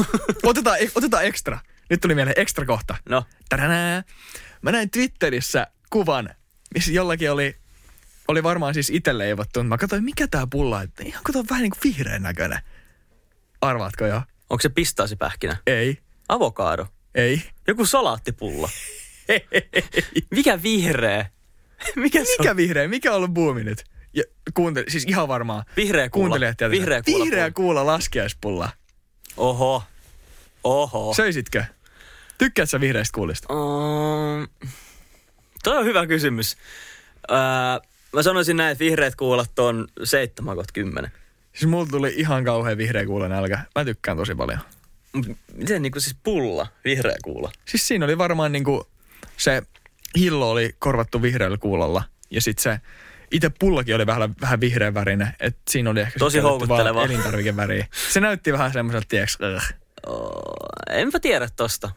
[0.42, 1.58] Otetaan, otetaan ekstra.
[1.90, 2.96] Nyt tuli mieleen ekstra kohta.
[3.08, 4.02] No, Tadänää.
[4.62, 6.30] Mä näin Twitterissä kuvan,
[6.74, 7.56] missä jollakin oli,
[8.28, 9.62] oli varmaan siis itse leivottu.
[9.62, 10.88] Mä katsoin, mikä tää pulla on.
[11.04, 12.58] Ihan on vähän niin kuin vihreän näköinen.
[13.60, 14.22] Arvaatko jo?
[14.50, 15.56] onko se pistaasipähkinä?
[15.66, 15.98] Ei.
[16.28, 16.86] Avokaado.
[17.14, 17.42] Ei.
[17.68, 18.70] Joku salaattipulla.
[20.30, 21.26] Mikä vihreä?
[21.96, 22.36] Mikä se on?
[22.38, 22.88] Mikä vihreä?
[22.88, 23.84] Mikä on ollut buumi nyt?
[24.14, 24.22] Ja
[24.54, 25.64] kuuntele, siis ihan varmaan.
[25.76, 26.28] Vihreä kuula.
[26.28, 26.70] Kuuntelijat tietää.
[26.70, 27.24] Vihreä kuula.
[27.24, 28.68] Vihreä kuula laskiaispulla.
[29.36, 29.82] Oho.
[30.64, 31.14] Oho.
[31.14, 31.64] Söisitkö?
[32.38, 33.54] Tykkäätkö sä vihreistä kuulista?
[33.54, 34.48] Um,
[35.64, 36.56] toi on hyvä kysymys.
[37.30, 37.36] Öö,
[38.12, 41.10] mä sanoisin näin, että vihreät kuulat on 7 10.
[41.52, 43.58] Siis mulla tuli ihan kauhean vihreä kuula nälkä.
[43.74, 44.58] Mä tykkään tosi paljon.
[45.52, 47.52] Miten niinku siis pulla, vihreä kuula?
[47.68, 48.88] Siis siinä oli varmaan niinku
[49.36, 49.62] se
[50.16, 52.02] hillo oli korvattu vihreällä kuulolla.
[52.30, 52.80] Ja sitten se
[53.30, 55.28] itse pullakin oli vähän, vähän vihreän värinen.
[55.40, 57.04] Et siinä oli ehkä Tosi houkutteleva.
[57.04, 57.86] elintarvikeväriä.
[58.12, 59.38] Se näytti vähän semmoiselta, tieks,
[60.06, 60.42] Oh,
[60.90, 61.90] enpä tiedä tosta.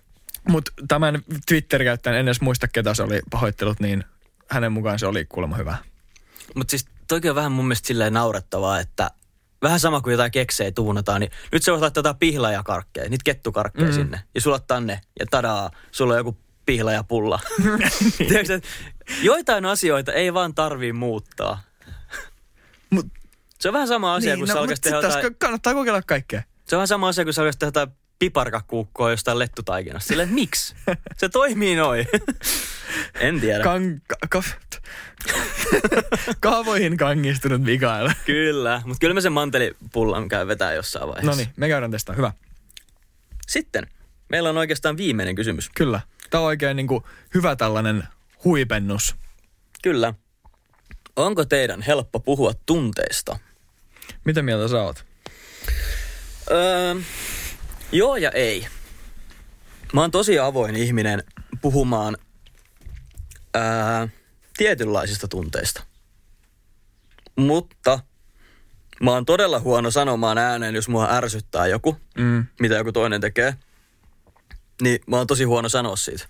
[0.49, 4.03] Mutta tämän Twitter-käyttäjän, en edes muista ketä se oli pahoittelut, niin
[4.49, 5.77] hänen mukaan se oli kuulemma hyvä.
[6.56, 9.12] Mutta siis toki on vähän mun mielestä silleen naurettavaa, että
[9.62, 13.88] vähän sama kuin jotain keksejä tuunataan, niin nyt se voisi laittaa jotain pihlajakarkkeja, niitä kettukarkkeja
[13.88, 13.93] mm.
[13.93, 17.39] sinne, ja sulattaa ne, ja tadaa, sulla on joku pihlajapulla.
[18.17, 18.70] Tiedätkö, että
[19.22, 21.62] joitain asioita ei vaan tarvii muuttaa.
[22.89, 23.06] Mut,
[23.60, 26.43] Se on vähän sama asia, niin, kun no, sä alkaisit tehdä jotain, kannattaa kokeilla kaikkea.
[26.65, 30.08] se on vähän sama asia, kun sä alkaisit tehdä jotain piparkakuukkoa jostain lettutaikinasta.
[30.08, 30.75] Silleen, miksi?
[31.17, 32.08] Se toimii noin.
[33.19, 33.63] en tiedä.
[33.63, 34.43] Kan, ka, ka,
[36.39, 38.10] kaavoihin kangistunut Mikael.
[38.25, 41.32] Kyllä, mutta kyllä mä sen mantelipullan käyn vetää jossain vaiheessa.
[41.32, 42.15] No niin, me käydään testaa.
[42.15, 42.32] Hyvä.
[43.47, 43.88] Sitten,
[44.30, 45.69] meillä on oikeastaan viimeinen kysymys.
[45.75, 46.01] Kyllä.
[46.30, 47.03] Tämä on oikein niin kuin
[47.34, 48.03] hyvä tällainen
[48.43, 49.15] huipennus.
[49.82, 50.13] Kyllä.
[51.15, 53.39] Onko teidän helppo puhua tunteista?
[54.25, 55.06] Mitä mieltä sä oot?
[56.51, 56.95] Öö,
[57.91, 58.67] joo ja ei.
[59.93, 61.23] Mä oon tosi avoin ihminen
[61.62, 62.17] puhumaan
[63.56, 64.08] öö,
[64.58, 65.84] tietynlaisista tunteista.
[67.36, 68.00] Mutta
[69.02, 72.45] mä oon todella huono sanomaan ääneen, jos mua ärsyttää joku, Mm.
[72.60, 73.56] mitä joku toinen tekee.
[74.82, 76.26] Niin mä oon tosi huono sanoa siitä.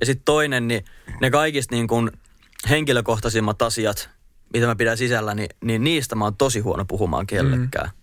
[0.00, 0.84] Ja sitten toinen, niin
[1.20, 2.12] ne kaikista niin kun
[2.70, 4.10] henkilökohtaisimmat asiat,
[4.54, 7.86] mitä mä pidän sisällä, niin, niin niistä mä oon tosi huono puhumaan kellekään.
[7.86, 8.01] Mm.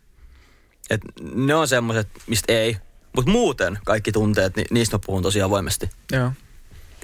[0.89, 1.02] Et
[1.36, 2.78] ne on semmoiset, mistä ei.
[3.15, 5.89] Mutta muuten kaikki tunteet, niin niistä mä puhun tosi avoimesti.
[6.12, 6.32] Joo.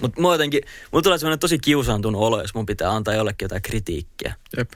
[0.02, 3.62] Mutta mulla jotenkin, mulla tulee semmoinen tosi kiusaantunut olo, jos mun pitää antaa jollekin jotain
[3.62, 4.36] kritiikkiä.
[4.58, 4.72] Jep.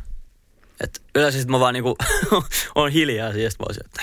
[0.82, 1.98] Et yleensä sit mä vaan niinku
[2.76, 4.02] on hiljaa siitä, mä se, että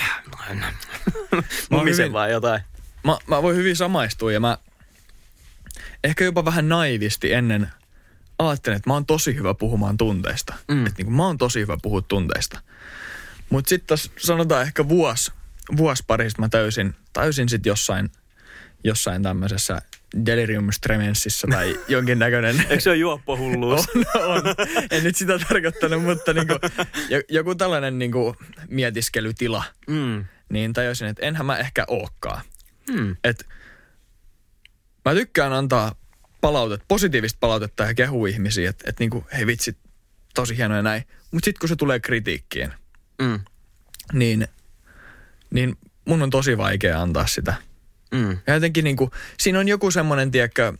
[1.70, 2.60] mumisen hyvin- vaan jotain.
[3.04, 4.58] Mä, mä voin hyvin samaistua ja mä
[6.04, 7.68] ehkä jopa vähän naivisti ennen
[8.38, 10.54] ajattelin, että mä oon tosi hyvä puhumaan tunteista.
[10.68, 10.86] Mm.
[10.86, 12.60] Että niin mä oon tosi hyvä puhua tunteista.
[13.50, 15.32] Mutta sitten sanotaan ehkä vuosi,
[15.76, 18.10] vuosi parista mä täysin, täysin sitten jossain,
[18.84, 19.82] jossain tämmöisessä
[20.26, 23.88] delirium tremensissä tai jonkinnäköinen Eikö se ole juoppohulluus?
[24.14, 24.42] on, on.
[24.90, 26.54] En nyt sitä tarkoittanut, mutta niinku,
[27.08, 28.36] jo- joku tällainen niinku
[28.68, 30.24] mietiskelytila, Mm.
[30.48, 32.42] niin tajusin, että enhän mä ehkä ookaan.
[32.90, 33.16] Mm.
[33.24, 33.46] Et
[35.04, 35.94] mä tykkään antaa
[36.40, 39.76] palautet, positiivista palautetta ja kehu ihmisiä, että et niinku, hei vitsi,
[40.34, 41.02] tosi hienoja näin.
[41.30, 42.72] Mutta sitten kun se tulee kritiikkiin,
[43.22, 43.40] Mm.
[44.12, 44.48] niin,
[45.50, 47.54] niin mun on tosi vaikea antaa sitä.
[48.10, 48.38] Mm.
[48.46, 50.72] Ja jotenkin niinku, siinä on joku semmoinen, tiedätkö,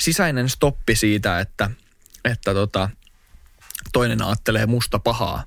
[0.00, 1.70] sisäinen stoppi siitä, että,
[2.24, 2.90] että tota,
[3.92, 5.44] toinen ajattelee musta pahaa,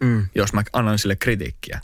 [0.00, 0.28] Mm.
[0.34, 1.80] jos mä annan sille kritiikkiä,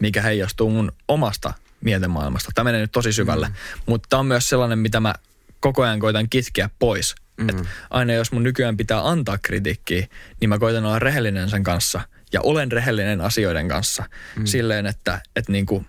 [0.00, 2.50] mikä heijastuu mun omasta mietemaailmasta.
[2.54, 3.54] Tämä menee nyt tosi syvälle, mm.
[3.86, 5.14] mutta tämä on myös sellainen, mitä mä
[5.60, 7.14] koko ajan koitan kitkeä pois.
[7.36, 7.48] Mm.
[7.48, 7.56] Et
[7.90, 10.06] aina jos mun nykyään pitää antaa kritiikkiä,
[10.40, 12.00] niin mä koitan olla rehellinen sen kanssa
[12.32, 14.04] ja olen rehellinen asioiden kanssa
[14.36, 14.46] mm.
[14.46, 15.84] silleen, että, että niinku,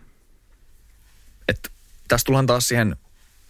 [1.48, 1.70] että
[2.08, 2.96] tässä tullaan taas siihen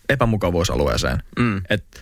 [0.09, 1.23] epämukavuusalueeseen.
[1.39, 1.61] Mm.
[1.69, 1.99] Että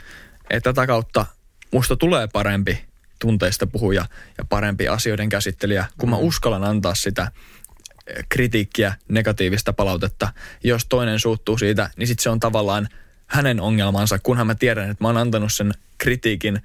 [0.50, 1.26] et tätä kautta
[1.72, 2.86] musta tulee parempi
[3.20, 4.06] tunteista puhuja
[4.38, 7.32] ja parempi asioiden käsittelijä, kun mä uskallan antaa sitä
[8.08, 10.34] eh, kritiikkiä, negatiivista palautetta.
[10.64, 12.88] Jos toinen suuttuu siitä, niin sit se on tavallaan
[13.28, 16.62] hänen ongelmansa, kunhan mä tiedän, että mä oon antanut sen kritiikin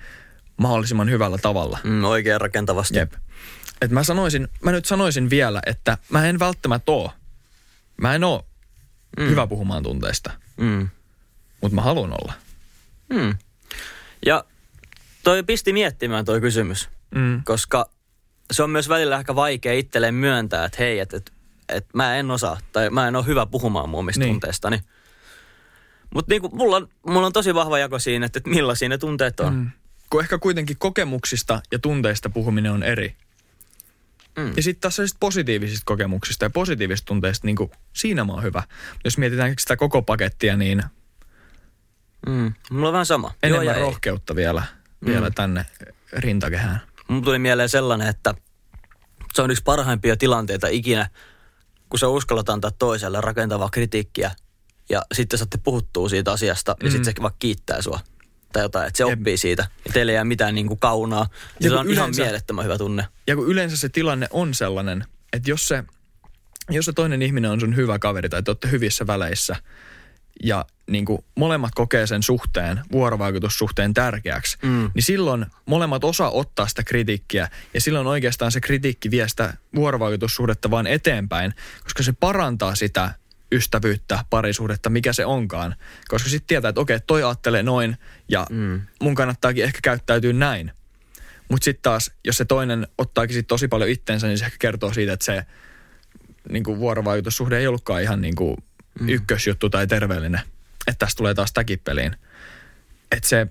[0.57, 1.79] mahdollisimman hyvällä tavalla.
[1.85, 2.99] Mm, oikein rakentavasti.
[2.99, 3.13] Jep.
[3.83, 7.13] Et mä sanoisin, mä nyt sanoisin vielä, että mä en välttämättä oo.
[7.97, 8.47] Mä en oo
[9.19, 9.29] mm.
[9.29, 10.89] hyvä puhumaan tunteista, Mm.
[11.61, 12.33] mutta mä haluan olla.
[13.09, 13.35] Mm.
[14.27, 14.45] Ja
[15.25, 17.43] toi pisti miettimään toi kysymys, Mm.
[17.45, 17.91] koska
[18.53, 21.33] se on myös välillä ehkä vaikea itselleen myöntää, että hei, että et,
[21.69, 24.27] et mä en osaa tai mä en ole hyvä puhumaan mun omista Niin.
[24.27, 24.35] niin.
[24.35, 24.81] tunteistani.
[26.15, 29.41] Mutta niinku, mulla, on, mulla on tosi vahva jako siinä, että, että millaisia ne tunteet
[29.41, 29.55] on.
[29.55, 29.71] Mm.
[30.11, 33.17] Kun ehkä kuitenkin kokemuksista ja tunteista puhuminen on eri.
[34.39, 34.53] Mm.
[34.57, 38.63] Ja sitten taas sellaisista positiivisista kokemuksista ja positiivisista tunteista, niin kuin siinä mä oon hyvä.
[39.05, 40.83] Jos mietitään sitä koko pakettia, niin
[42.27, 42.53] Mm.
[42.71, 43.35] Mulla on vähän sama.
[43.43, 43.83] enemmän Joo ja ei.
[43.83, 44.63] rohkeutta vielä,
[45.07, 45.35] vielä Mm.
[45.35, 45.67] tänne
[46.13, 46.81] rintakehään.
[47.09, 48.35] Mulla tuli mieleen sellainen, että
[49.35, 51.09] se on yksi parhaimpia tilanteita ikinä,
[51.89, 54.31] kun sä uskallat antaa toiselle rakentavaa kritiikkiä
[54.89, 56.93] ja sitten saatte puhuttua siitä asiasta ja Mm.
[56.93, 58.01] sitten se vaikka kiittää sua
[58.53, 61.27] tai jotain, että se oppii siitä ja teille ei jää mitään niin kuin kaunaa.
[61.61, 63.07] Ja, se on ihan yleensä- mielettömän hyvä tunne.
[63.27, 65.85] Ja kun yleensä se tilanne on sellainen, että jos se,
[66.71, 69.57] jos se toinen ihminen on sun hyvä kaveri tai te olette hyvissä väleissä
[70.45, 74.91] ja niin kuin molemmat kokee sen suhteen, vuorovaikutussuhteen tärkeäksi, Mm.
[74.95, 80.71] niin silloin molemmat osaa ottaa sitä kritiikkiä ja silloin oikeastaan se kritiikki vie sitä vuorovaikutussuhdetta
[80.71, 83.15] vaan eteenpäin, koska se parantaa sitä
[83.53, 85.75] ystävyyttä, parisuhdetta, mikä se onkaan.
[86.09, 87.97] Koska sitten tietää, että okei, toi ajattelee noin
[88.29, 88.81] ja Mm.
[89.01, 90.73] mun kannattaakin ehkä käyttäytyä näin.
[91.49, 94.93] Mutta sitten taas, jos se toinen ottaakin sit tosi paljon itteensä, niin se ehkä kertoo
[94.93, 95.47] siitä, että se
[96.49, 98.57] niin kuin vuorovaikutussuhde ei ollutkaan ihan niin kuin
[99.01, 99.09] mm.
[99.09, 100.41] ykkösjuttu tai terveellinen.
[100.87, 102.17] Että tästä tulee taas täkin peliin.
[103.13, 103.47] Että se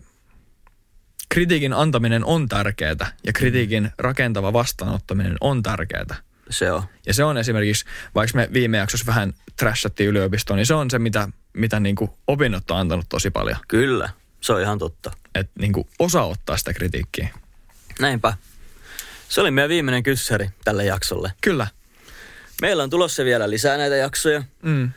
[1.29, 6.15] kritiikin antaminen on tärkeää ja kritiikin rakentava vastaanottaminen on tärkeää.
[6.49, 6.83] Se on.
[7.05, 7.85] Ja se on esimerkiksi,
[8.15, 12.11] vaikka me viime jaksossa vähän trashattiin yliopistoon, niin se on se, mitä, mitä niin kuin
[12.27, 13.57] opinnot on antanut tosi paljon.
[13.67, 14.09] Kyllä,
[14.41, 15.11] se on ihan totta.
[15.35, 17.29] Että niin kuin osaa ottaa sitä kritiikkiä.
[17.99, 18.33] Näinpä.
[19.29, 21.31] Se oli meidän viimeinen kyssäri tälle jaksolle.
[21.41, 21.67] Kyllä.
[22.61, 24.43] Meillä on tulossa vielä lisää näitä jaksoja.
[24.61, 24.89] Mm,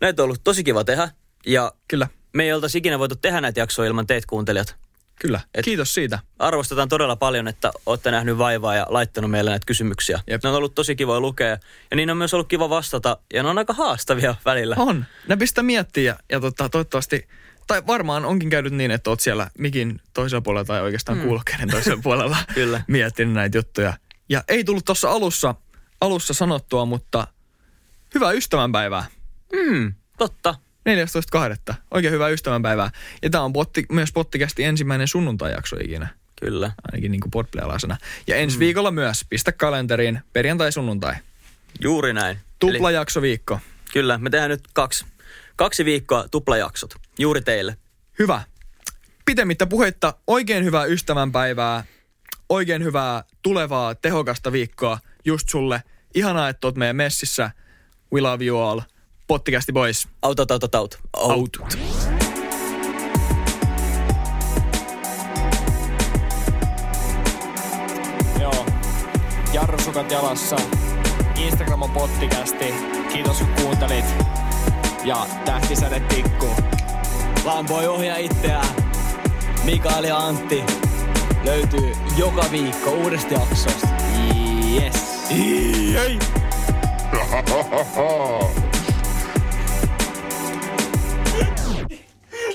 [0.00, 1.08] Näitä on ollut tosi kiva tehdä.
[1.46, 2.08] Ja kyllä.
[2.32, 4.76] me ei oltaisi ikinä voitu tehdä näitä jaksoja ilman teitä kuuntelijat.
[5.20, 5.40] Kyllä.
[5.54, 6.18] Et- Kiitos siitä.
[6.38, 10.20] Arvostetaan todella paljon, että olette nähnyt vaivaa ja laittanut meille näitä kysymyksiä.
[10.26, 10.42] Jep.
[10.42, 11.48] Ne on ollut tosi kiva lukea
[11.90, 14.76] ja niin on myös ollut kiva vastata ja ne on aika haastavia välillä.
[14.78, 15.04] On.
[15.28, 17.28] Ne pistää miettiä ja, ja tota, toivottavasti,
[17.66, 21.24] tai varmaan onkin käynyt niin, että oot siellä mikin toisella puolella tai oikeastaan mm.
[21.24, 22.80] kuulokkeiden toisella puolella Kyllä.
[22.88, 23.92] miettinyt näitä juttuja.
[24.28, 25.54] Ja ei tullut tuossa alussa,
[26.00, 27.26] alussa sanottua, mutta
[28.14, 29.04] hyvää ystävänpäivää.
[29.52, 30.54] Mm, totta.
[30.88, 31.74] 14.2.
[31.90, 32.90] Oikein hyvää ystävänpäivää.
[33.22, 36.08] Ja tämä on potti, myös pottikästi ensimmäinen sunnuntai-jakso ikinä.
[36.40, 36.72] Kyllä.
[36.92, 37.46] Ainakin niin kuin.
[38.26, 38.60] Ja ensi mm.
[38.60, 39.24] viikolla myös.
[39.30, 41.14] Pistä kalenteriin perjantai-sunnuntai.
[41.80, 42.38] Juuri näin.
[42.58, 43.60] Tuplajakso viikko.
[43.92, 45.06] Kyllä, me tehdään nyt kaksi,
[45.56, 46.94] kaksi viikkoa tuplajaksot.
[47.18, 47.76] Juuri teille.
[48.18, 48.42] Hyvä.
[49.24, 51.84] Pitemmittä puheitta, oikein hyvää ystävänpäivää,
[52.48, 55.82] oikein hyvää tulevaa tehokasta viikkoa just sulle.
[56.14, 57.50] Ihanaa, että oot meidän messissä.
[58.12, 58.80] We love you all.
[59.26, 60.08] Pottikästi boys.
[60.22, 60.74] Out, out, out, out.
[60.74, 60.98] out.
[61.16, 61.58] Out.
[68.40, 68.66] Joo.
[69.52, 70.56] Jarrusukat jalassa.
[71.36, 72.74] Instagram on pottikästi.
[73.12, 74.04] Kiitos kun kuuntelit.
[75.04, 76.54] Ja tähtisäde tikkuu.
[77.44, 78.68] Lampoi ohjaa itseään.
[79.64, 80.64] Mikael ja Antti
[81.44, 83.88] löytyy joka viikko uudesta jaksosta.
[84.74, 85.04] Yes.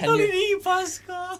[0.08, 1.40] Oli niin paskaa.